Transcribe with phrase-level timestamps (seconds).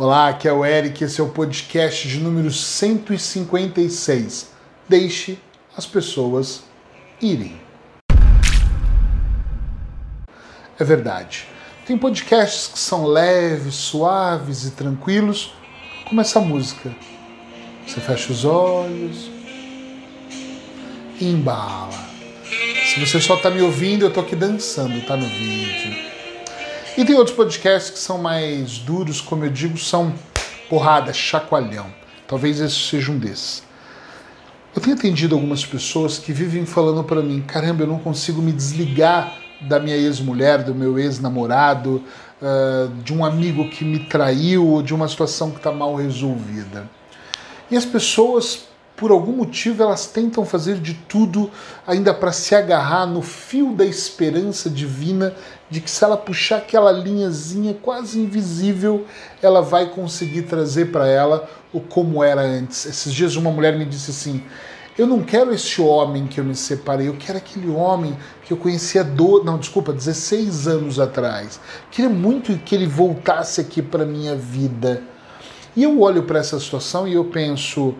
[0.00, 4.48] Olá, aqui é o Eric, esse é o podcast de número 156.
[4.88, 5.38] Deixe
[5.76, 6.62] as pessoas
[7.20, 7.60] irem.
[10.78, 11.46] É verdade.
[11.86, 15.52] Tem podcasts que são leves, suaves e tranquilos,
[16.08, 16.96] como essa música.
[17.86, 19.30] Você fecha os olhos
[21.20, 21.92] e embala.
[22.86, 26.09] Se você só está me ouvindo, eu estou aqui dançando, tá no vídeo.
[26.96, 30.12] E tem outros podcasts que são mais duros, como eu digo, são
[30.68, 31.86] porrada, chacoalhão.
[32.26, 33.62] Talvez esse seja um desses.
[34.74, 38.52] Eu tenho atendido algumas pessoas que vivem falando para mim: caramba, eu não consigo me
[38.52, 42.02] desligar da minha ex-mulher, do meu ex-namorado,
[43.02, 46.88] de um amigo que me traiu, ou de uma situação que está mal resolvida.
[47.70, 48.69] E as pessoas
[49.00, 51.50] por algum motivo elas tentam fazer de tudo
[51.86, 55.34] ainda para se agarrar no fio da esperança divina
[55.70, 59.06] de que se ela puxar aquela linhazinha quase invisível,
[59.40, 62.84] ela vai conseguir trazer para ela o como era antes.
[62.84, 64.44] Esses dias uma mulher me disse assim:
[64.98, 68.14] "Eu não quero esse homem que eu me separei, eu quero aquele homem
[68.44, 71.58] que eu conhecia do, não, desculpa, 16 anos atrás.
[71.90, 75.02] Queria muito que ele voltasse aqui para minha vida."
[75.76, 77.94] E eu olho para essa situação e eu penso,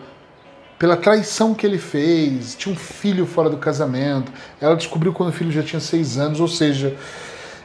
[0.81, 5.31] pela traição que ele fez, tinha um filho fora do casamento, ela descobriu quando o
[5.31, 6.97] filho já tinha seis anos, ou seja,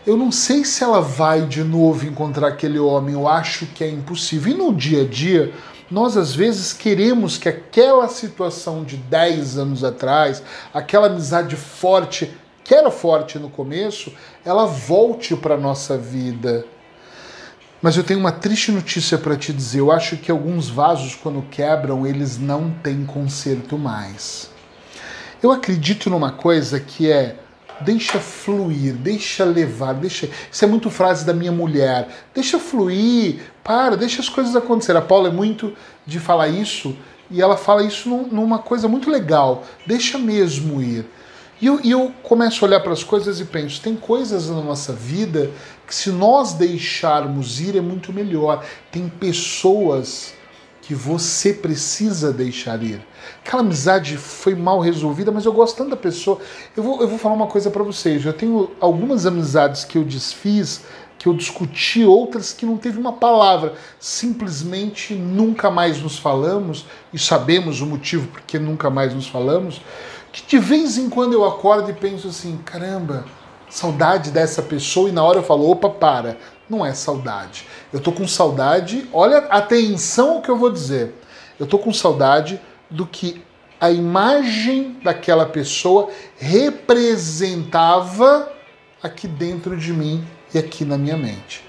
[0.07, 3.89] eu não sei se ela vai de novo encontrar aquele homem, eu acho que é
[3.89, 4.53] impossível.
[4.53, 5.51] E no dia a dia,
[5.91, 10.43] nós às vezes queremos que aquela situação de 10 anos atrás,
[10.75, 12.31] aquela amizade forte,
[12.63, 14.13] que era forte no começo,
[14.45, 16.67] ela volte para nossa vida.
[17.87, 19.79] Mas eu tenho uma triste notícia para te dizer.
[19.79, 24.51] Eu acho que alguns vasos, quando quebram, eles não têm conserto mais.
[25.41, 27.37] Eu acredito numa coisa que é
[27.81, 30.29] deixa fluir, deixa levar, deixa.
[30.51, 32.09] Isso é muito frase da minha mulher.
[32.35, 34.97] Deixa fluir, para, deixa as coisas acontecer.
[34.97, 35.73] A Paula é muito
[36.05, 36.97] de falar isso
[37.31, 39.63] e ela fala isso numa coisa muito legal.
[39.87, 41.07] Deixa mesmo ir.
[41.61, 44.93] E eu, eu começo a olhar para as coisas e penso: tem coisas na nossa
[44.93, 45.51] vida
[45.87, 48.65] que, se nós deixarmos ir, é muito melhor.
[48.91, 50.35] Tem pessoas
[50.83, 53.05] que você precisa deixar ir.
[53.45, 56.39] Aquela amizade foi mal resolvida, mas eu gosto tanto da pessoa.
[56.77, 58.25] Eu vou, eu vou falar uma coisa para vocês.
[58.25, 60.85] Eu tenho algumas amizades que eu desfiz,
[61.19, 63.75] que eu discuti, outras que não teve uma palavra.
[63.99, 69.81] Simplesmente nunca mais nos falamos e sabemos o motivo porque nunca mais nos falamos
[70.37, 73.25] que de vez em quando eu acordo e penso assim, caramba,
[73.69, 76.37] saudade dessa pessoa, e na hora eu falo, opa, para,
[76.69, 77.67] não é saudade.
[77.93, 81.15] Eu tô com saudade, olha, atenção ao que eu vou dizer.
[81.59, 82.61] Eu tô com saudade
[82.91, 83.43] do que
[83.81, 88.51] a imagem daquela pessoa representava
[89.03, 91.65] aqui dentro de mim e aqui na minha mente.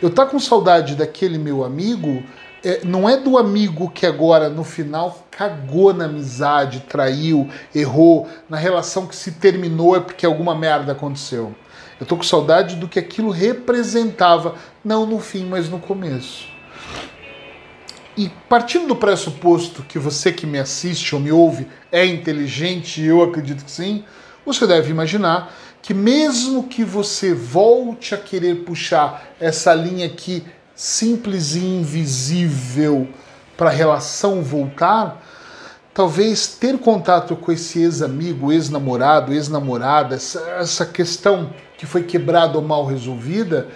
[0.00, 2.22] Eu tá com saudade daquele meu amigo
[2.64, 8.56] é, não é do amigo que agora no final cagou na amizade, traiu, errou, na
[8.56, 11.54] relação que se terminou é porque alguma merda aconteceu.
[12.00, 14.54] Eu tô com saudade do que aquilo representava,
[14.84, 16.46] não no fim, mas no começo.
[18.16, 23.22] E partindo do pressuposto que você que me assiste ou me ouve é inteligente, eu
[23.22, 24.04] acredito que sim,
[24.44, 30.44] você deve imaginar que mesmo que você volte a querer puxar essa linha aqui
[30.78, 33.08] simples e invisível
[33.56, 35.20] para a relação voltar,
[35.92, 42.62] talvez ter contato com esse ex-amigo, ex-namorado, ex-namorada, essa, essa questão que foi quebrada ou
[42.62, 43.66] mal resolvida,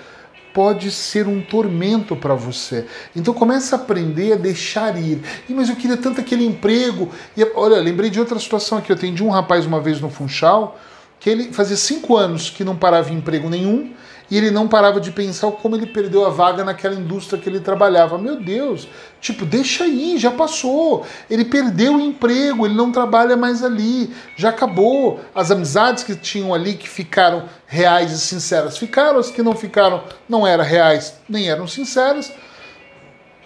[0.55, 2.87] pode ser um tormento para você.
[3.17, 5.21] Então comece a aprender a deixar ir.
[5.49, 7.11] E, mas eu queria tanto aquele emprego.
[7.37, 8.93] E olha, lembrei de outra situação aqui.
[8.93, 10.79] Eu atendi um rapaz uma vez no Funchal
[11.19, 13.93] que ele fazia cinco anos que não parava em emprego nenhum
[14.33, 17.61] e ele não parava de pensar como ele perdeu a vaga naquela indústria que ele
[17.61, 18.17] trabalhava.
[18.17, 18.89] Meu Deus,
[19.21, 21.05] tipo, deixa aí, já passou.
[21.29, 25.21] Ele perdeu o emprego, ele não trabalha mais ali, já acabou.
[25.35, 30.03] As amizades que tinham ali que ficaram reais e sinceras ficaram, as que não ficaram
[30.27, 32.33] não eram reais nem eram sinceras.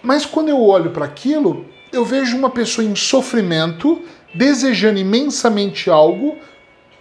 [0.01, 4.03] Mas quando eu olho para aquilo, eu vejo uma pessoa em sofrimento,
[4.33, 6.39] desejando imensamente algo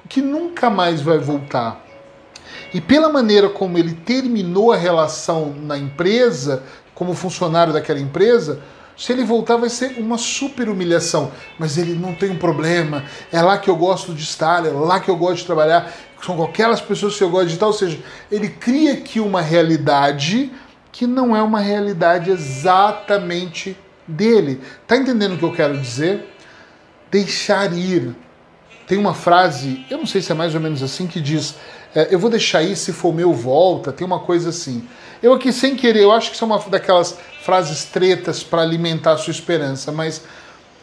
[0.09, 1.84] que nunca mais vai voltar.
[2.73, 6.63] E pela maneira como ele terminou a relação na empresa,
[6.93, 8.59] como funcionário daquela empresa,
[8.97, 11.31] se ele voltar vai ser uma super humilhação.
[11.59, 14.99] Mas ele não tem um problema, é lá que eu gosto de estar, é lá
[14.99, 15.91] que eu gosto de trabalhar,
[16.23, 17.67] são aquelas pessoas que eu gosto de estar.
[17.67, 17.99] Ou seja,
[18.31, 20.51] ele cria aqui uma realidade
[20.91, 23.77] que não é uma realidade exatamente
[24.07, 24.61] dele.
[24.87, 26.33] Tá entendendo o que eu quero dizer?
[27.11, 28.15] Deixar ir
[28.87, 31.55] tem uma frase, eu não sei se é mais ou menos assim, que diz:
[31.95, 34.85] é, eu vou deixar aí, se for meu, volta, tem uma coisa assim.
[35.23, 39.13] Eu aqui, sem querer, eu acho que isso é uma daquelas frases tretas para alimentar
[39.13, 40.21] a sua esperança, mas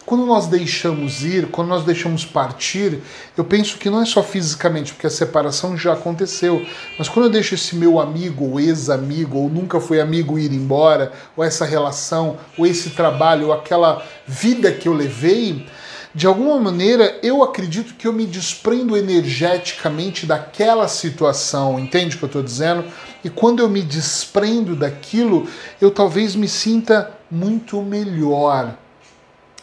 [0.07, 3.01] quando nós deixamos ir, quando nós deixamos partir,
[3.37, 6.67] eu penso que não é só fisicamente, porque a separação já aconteceu,
[6.99, 11.13] mas quando eu deixo esse meu amigo, ou ex-amigo, ou nunca foi amigo ir embora,
[11.37, 15.67] ou essa relação, ou esse trabalho, ou aquela vida que eu levei,
[16.15, 22.25] de alguma maneira eu acredito que eu me desprendo energeticamente daquela situação, entende o que
[22.25, 22.85] eu estou dizendo?
[23.25, 25.49] E quando eu me desprendo daquilo,
[25.81, 28.77] eu talvez me sinta muito melhor.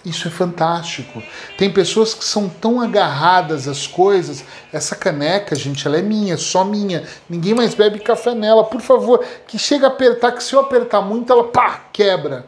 [0.04, 1.22] Isso é fantástico.
[1.58, 4.46] Tem pessoas que são tão agarradas às coisas.
[4.72, 7.04] Essa caneca, gente, ela é minha, só minha.
[7.30, 9.24] Ninguém mais bebe café nela, por favor.
[9.46, 12.46] Que chega a apertar, que se eu apertar muito, ela pá, quebra.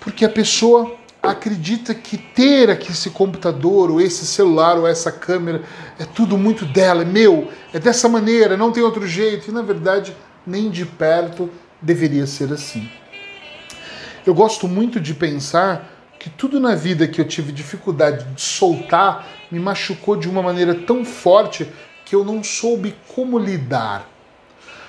[0.00, 0.90] Porque a pessoa
[1.22, 5.62] acredita que ter aqui esse computador, ou esse celular, ou essa câmera,
[5.98, 9.48] é tudo muito dela, é meu, é dessa maneira, não tem outro jeito.
[9.48, 11.48] E na verdade, nem de perto
[11.80, 12.90] deveria ser assim.
[14.26, 15.88] Eu gosto muito de pensar
[16.18, 20.74] que tudo na vida que eu tive dificuldade de soltar me machucou de uma maneira
[20.74, 21.66] tão forte
[22.04, 24.08] que eu não soube como lidar.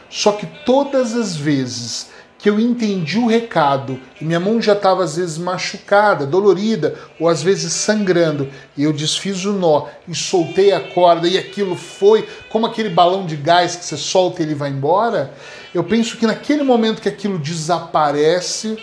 [0.09, 2.12] Só que todas as vezes
[2.44, 7.30] que eu entendi o recado e minha mão já estava às vezes machucada, dolorida ou
[7.30, 12.28] às vezes sangrando, e eu desfiz o nó e soltei a corda e aquilo foi
[12.50, 15.34] como aquele balão de gás que você solta e ele vai embora.
[15.74, 18.78] Eu penso que naquele momento que aquilo desaparece,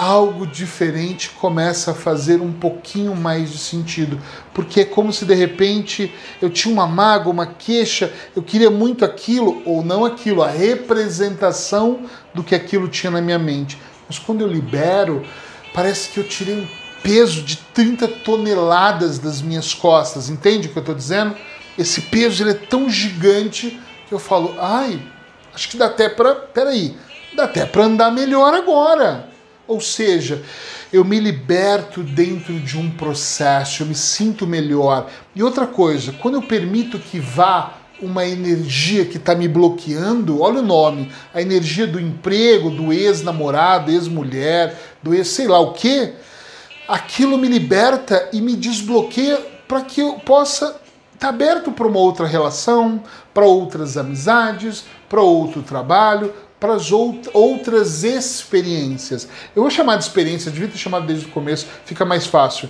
[0.00, 4.18] algo diferente começa a fazer um pouquinho mais de sentido.
[4.54, 6.10] Porque é como se de repente
[6.40, 12.06] eu tinha uma mágoa, uma queixa, eu queria muito aquilo ou não aquilo, a representação
[12.32, 13.78] do que aquilo tinha na minha mente.
[14.08, 15.22] Mas quando eu libero,
[15.74, 16.68] parece que eu tirei um
[17.02, 20.30] peso de 30 toneladas das minhas costas.
[20.30, 21.36] Entende o que eu estou dizendo?
[21.76, 24.98] Esse peso ele é tão gigante que eu falo, ai,
[25.54, 26.96] acho que dá até para, peraí,
[27.36, 29.29] dá até para andar melhor agora
[29.70, 30.42] ou seja,
[30.92, 35.08] eu me liberto dentro de um processo, eu me sinto melhor.
[35.32, 40.58] E outra coisa, quando eu permito que vá uma energia que está me bloqueando, olha
[40.58, 46.14] o nome, a energia do emprego, do ex-namorado, ex-mulher, do ex sei lá o que,
[46.88, 49.38] aquilo me liberta e me desbloqueia
[49.68, 50.80] para que eu possa
[51.14, 56.92] estar tá aberto para uma outra relação, para outras amizades, para outro trabalho, para as
[56.92, 59.26] outras experiências.
[59.56, 62.68] Eu vou chamar de experiência, devia ter chamado desde o começo, fica mais fácil.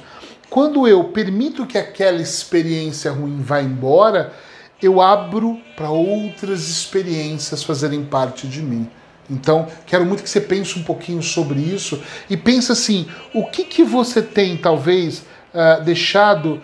[0.49, 4.33] Quando eu permito que aquela experiência ruim vá embora,
[4.81, 8.89] eu abro para outras experiências fazerem parte de mim.
[9.29, 13.65] Então, quero muito que você pense um pouquinho sobre isso e pense assim: o que,
[13.65, 16.61] que você tem, talvez, uh, deixado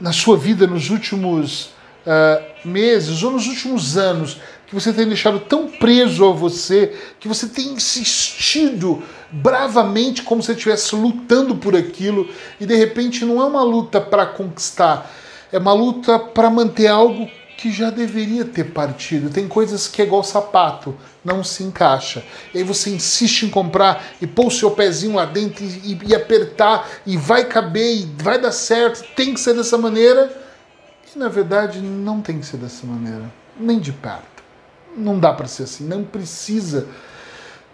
[0.00, 1.73] na sua vida nos últimos
[2.06, 7.28] uh, meses ou nos últimos anos que você tem deixado tão preso a você, que
[7.28, 12.28] você tem insistido bravamente como se estivesse lutando por aquilo
[12.60, 15.10] e de repente não é uma luta para conquistar,
[15.52, 19.30] é uma luta para manter algo que já deveria ter partido.
[19.30, 22.22] Tem coisas que é igual sapato, não se encaixa.
[22.52, 26.14] E aí você insiste em comprar e pôr o seu pezinho lá dentro e, e
[26.14, 30.43] apertar e vai caber e vai dar certo, tem que ser dessa maneira.
[31.14, 34.34] E na verdade não tem que ser dessa maneira, nem de perto
[34.96, 36.86] não dá para ser assim, não precisa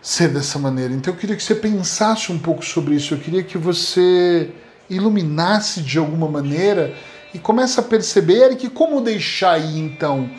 [0.02, 0.94] ser dessa maneira.
[0.94, 4.50] Então eu queria que você pensasse um pouco sobre isso, eu queria que você
[4.88, 6.94] iluminasse de alguma maneira
[7.32, 10.31] e comece a perceber que como deixar aí então.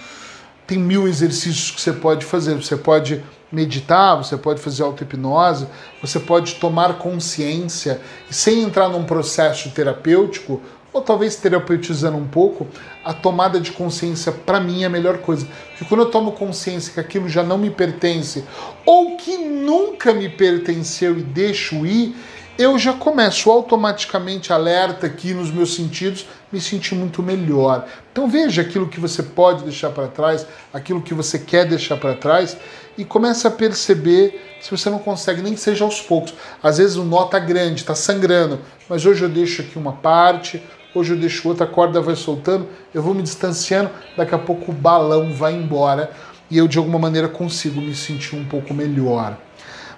[0.67, 2.55] Tem mil exercícios que você pode fazer.
[2.55, 5.67] Você pode meditar, você pode fazer auto-hipnose,
[6.01, 7.99] você pode tomar consciência
[8.29, 10.61] e sem entrar num processo terapêutico,
[10.93, 12.67] ou talvez terapeutizando um pouco,
[13.03, 15.47] a tomada de consciência para mim é a melhor coisa.
[15.69, 18.43] Porque quando eu tomo consciência que aquilo já não me pertence,
[18.85, 22.15] ou que nunca me pertenceu e deixo ir,
[22.57, 27.87] eu já começo automaticamente alerta aqui nos meus sentidos, me sentir muito melhor.
[28.11, 32.13] Então veja aquilo que você pode deixar para trás, aquilo que você quer deixar para
[32.13, 32.57] trás
[32.97, 36.33] e comece a perceber se você não consegue, nem que seja aos poucos.
[36.61, 40.61] Às vezes o nó tá grande, tá sangrando, mas hoje eu deixo aqui uma parte,
[40.93, 44.71] hoje eu deixo outra, a corda vai soltando, eu vou me distanciando, daqui a pouco
[44.71, 46.11] o balão vai embora
[46.49, 49.37] e eu de alguma maneira consigo me sentir um pouco melhor.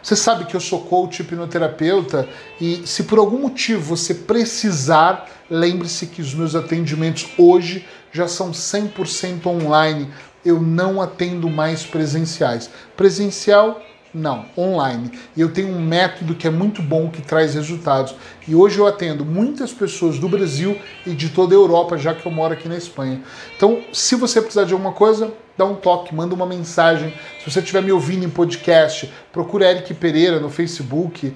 [0.03, 2.27] Você sabe que eu sou coach hipnoterapeuta
[2.59, 8.51] e se por algum motivo você precisar, lembre-se que os meus atendimentos hoje já são
[8.51, 10.09] 100% online.
[10.43, 12.69] Eu não atendo mais presenciais.
[12.97, 13.81] Presencial
[14.13, 15.11] Não, online.
[15.35, 18.13] E eu tenho um método que é muito bom, que traz resultados.
[18.47, 22.23] E hoje eu atendo muitas pessoas do Brasil e de toda a Europa, já que
[22.23, 23.21] eu moro aqui na Espanha.
[23.57, 27.11] Então, se você precisar de alguma coisa, dá um toque, manda uma mensagem.
[27.39, 31.33] Se você estiver me ouvindo em podcast, procura Eric Pereira no Facebook.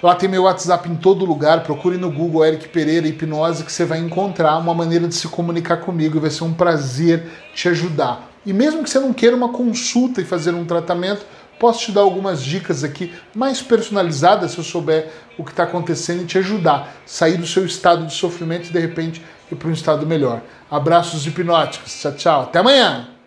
[0.00, 1.64] Lá tem meu WhatsApp em todo lugar.
[1.64, 5.78] Procure no Google Eric Pereira Hipnose que você vai encontrar uma maneira de se comunicar
[5.78, 8.30] comigo e vai ser um prazer te ajudar.
[8.44, 11.24] E mesmo que você não queira uma consulta e fazer um tratamento,
[11.62, 16.24] posso te dar algumas dicas aqui mais personalizadas se eu souber o que está acontecendo
[16.24, 19.68] e te ajudar a sair do seu estado de sofrimento e de repente ir para
[19.68, 20.42] um estado melhor.
[20.68, 22.00] Abraços hipnóticos.
[22.00, 22.42] Tchau, tchau.
[22.42, 23.21] Até amanhã!